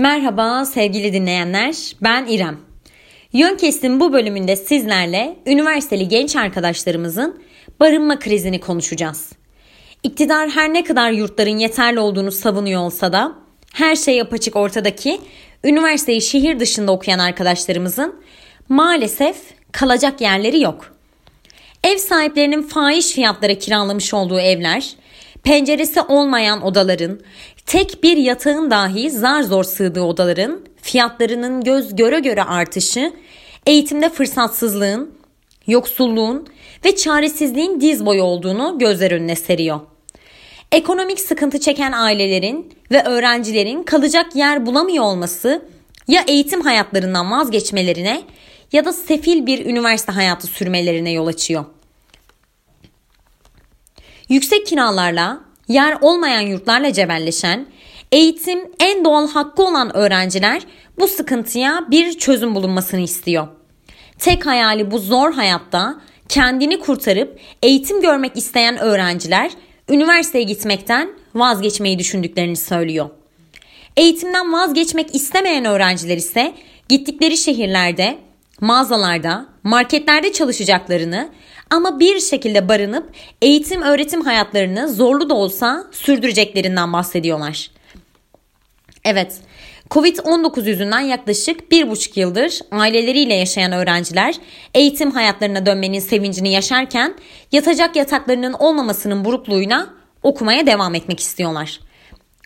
[0.00, 2.58] Merhaba sevgili dinleyenler, ben İrem.
[3.32, 7.42] Yönkes'in bu bölümünde sizlerle üniversiteli genç arkadaşlarımızın
[7.80, 9.32] barınma krizini konuşacağız.
[10.02, 13.32] İktidar her ne kadar yurtların yeterli olduğunu savunuyor olsa da
[13.72, 15.20] her şey apaçık ortadaki
[15.64, 18.14] üniversiteyi şehir dışında okuyan arkadaşlarımızın
[18.68, 19.36] maalesef
[19.72, 20.96] kalacak yerleri yok.
[21.84, 24.94] Ev sahiplerinin fahiş fiyatlara kiralamış olduğu evler,
[25.42, 27.20] penceresi olmayan odaların,
[27.66, 33.12] tek bir yatağın dahi zar zor sığdığı odaların fiyatlarının göz göre göre artışı,
[33.66, 35.14] eğitimde fırsatsızlığın,
[35.66, 36.46] yoksulluğun
[36.84, 39.80] ve çaresizliğin diz boyu olduğunu gözler önüne seriyor.
[40.72, 45.62] Ekonomik sıkıntı çeken ailelerin ve öğrencilerin kalacak yer bulamıyor olması
[46.08, 48.22] ya eğitim hayatlarından vazgeçmelerine
[48.72, 51.64] ya da sefil bir üniversite hayatı sürmelerine yol açıyor.
[54.30, 57.66] Yüksek kiralarla, yer olmayan yurtlarla cebelleşen,
[58.12, 60.62] eğitim en doğal hakkı olan öğrenciler
[60.98, 63.48] bu sıkıntıya bir çözüm bulunmasını istiyor.
[64.18, 69.50] Tek hayali bu zor hayatta kendini kurtarıp eğitim görmek isteyen öğrenciler
[69.88, 73.10] üniversiteye gitmekten vazgeçmeyi düşündüklerini söylüyor.
[73.96, 76.54] Eğitimden vazgeçmek istemeyen öğrenciler ise
[76.88, 78.18] gittikleri şehirlerde,
[78.60, 81.28] mağazalarda, marketlerde çalışacaklarını
[81.70, 83.10] ama bir şekilde barınıp
[83.42, 87.70] eğitim öğretim hayatlarını zorlu da olsa sürdüreceklerinden bahsediyorlar.
[89.04, 89.40] Evet,
[89.90, 94.34] Covid-19 yüzünden yaklaşık bir buçuk yıldır aileleriyle yaşayan öğrenciler
[94.74, 97.14] eğitim hayatlarına dönmenin sevincini yaşarken
[97.52, 99.86] yatacak yataklarının olmamasının burukluğuyla
[100.22, 101.80] okumaya devam etmek istiyorlar.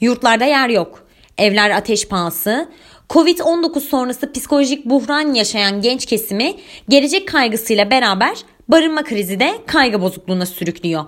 [0.00, 1.06] Yurtlarda yer yok.
[1.38, 2.68] Evler ateş pahası.
[3.10, 6.54] Covid-19 sonrası psikolojik buhran yaşayan genç kesimi
[6.88, 8.36] gelecek kaygısıyla beraber
[8.68, 11.04] barınma krizi de kaygı bozukluğuna sürüklüyor.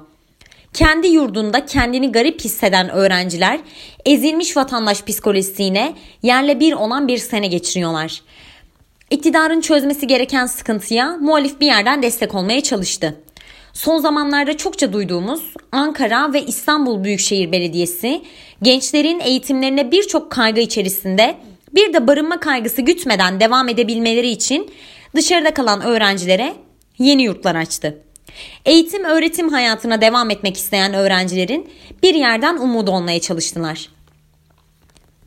[0.73, 3.61] Kendi yurdunda kendini garip hisseden öğrenciler
[4.06, 8.23] ezilmiş vatandaş psikolojisiyle yerle bir olan bir sene geçiriyorlar.
[9.11, 13.20] İktidarın çözmesi gereken sıkıntıya muhalif bir yerden destek olmaya çalıştı.
[13.72, 18.22] Son zamanlarda çokça duyduğumuz Ankara ve İstanbul Büyükşehir Belediyesi
[18.62, 21.34] gençlerin eğitimlerine birçok kaygı içerisinde
[21.75, 24.71] bir de barınma kaygısı gütmeden devam edebilmeleri için
[25.16, 26.55] dışarıda kalan öğrencilere
[26.98, 28.03] yeni yurtlar açtı.
[28.64, 31.70] Eğitim öğretim hayatına devam etmek isteyen öğrencilerin
[32.03, 33.88] bir yerden umudu olmaya çalıştılar.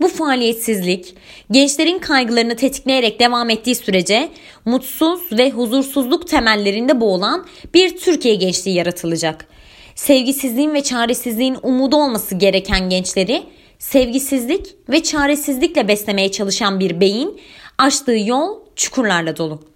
[0.02, 1.16] Bu faaliyetsizlik
[1.52, 4.30] gençlerin kaygılarını tetikleyerek devam ettiği sürece
[4.66, 9.48] mutsuz ve huzursuzluk temellerinde boğulan bir Türkiye gençliği yaratılacak.
[9.96, 13.44] Sevgisizliğin ve çaresizliğin umudu olması gereken gençleri
[13.80, 17.42] sevgisizlik ve çaresizlikle beslemeye çalışan bir beyin
[17.78, 19.71] açtığı yol çukurlarla dolu.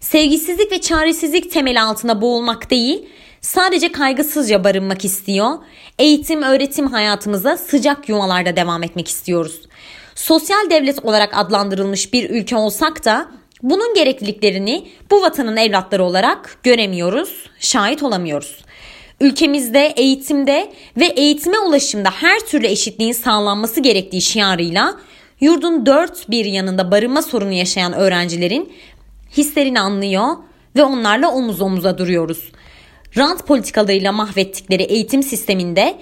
[0.00, 3.06] Sevgisizlik ve çaresizlik temeli altına boğulmak değil,
[3.40, 5.58] sadece kaygısızca barınmak istiyor.
[5.98, 9.60] Eğitim, öğretim hayatımıza sıcak yuvalarda devam etmek istiyoruz.
[10.14, 13.28] Sosyal devlet olarak adlandırılmış bir ülke olsak da
[13.62, 18.64] bunun gerekliliklerini bu vatanın evlatları olarak göremiyoruz, şahit olamıyoruz.
[19.20, 24.96] Ülkemizde eğitimde ve eğitime ulaşımda her türlü eşitliğin sağlanması gerektiği şiarıyla
[25.40, 28.72] yurdun dört bir yanında barınma sorunu yaşayan öğrencilerin
[29.36, 30.26] hislerini anlıyor
[30.76, 32.52] ve onlarla omuz omuza duruyoruz.
[33.16, 35.94] Rant politikalarıyla mahvettikleri eğitim sisteminde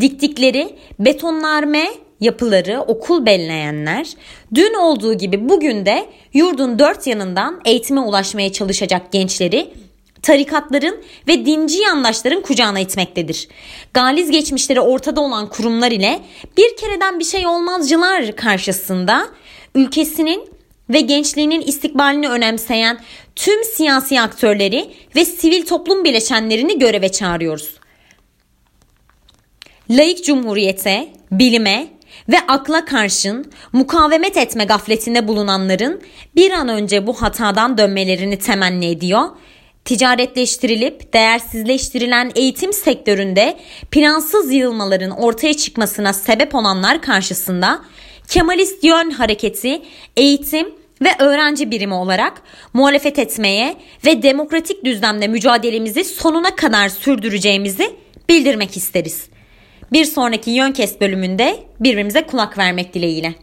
[0.00, 4.06] diktikleri betonlarme yapıları okul belleyenler
[4.54, 9.70] dün olduğu gibi bugün de yurdun dört yanından eğitime ulaşmaya çalışacak gençleri
[10.22, 13.48] tarikatların ve dinci yandaşların kucağına itmektedir.
[13.94, 16.20] Galiz geçmişleri ortada olan kurumlar ile
[16.56, 19.26] bir kereden bir şey olmazcılar karşısında
[19.74, 20.49] ülkesinin
[20.90, 23.00] ve gençliğinin istikbalini önemseyen
[23.36, 27.80] tüm siyasi aktörleri ve sivil toplum bileşenlerini göreve çağırıyoruz.
[29.90, 31.86] Laik cumhuriyete, bilime
[32.28, 36.02] ve akla karşın mukavemet etme gafletinde bulunanların
[36.36, 39.22] bir an önce bu hatadan dönmelerini temenni ediyor.
[39.84, 43.56] Ticaretleştirilip değersizleştirilen eğitim sektöründe
[43.90, 47.82] plansız yığılmaların ortaya çıkmasına sebep olanlar karşısında
[48.28, 49.82] Kemalist yön hareketi
[50.16, 52.42] eğitim ve öğrenci birimi olarak
[52.72, 53.76] muhalefet etmeye
[54.06, 57.96] ve demokratik düzlemde mücadelemizi sonuna kadar sürdüreceğimizi
[58.28, 59.28] bildirmek isteriz.
[59.92, 63.34] Bir sonraki Yönkes bölümünde birbirimize kulak vermek dileğiyle.